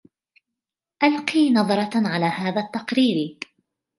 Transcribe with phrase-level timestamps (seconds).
[1.03, 3.39] ألقي نظرةً على هذا التقرير.